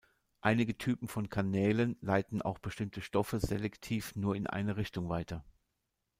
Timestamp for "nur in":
4.15-4.47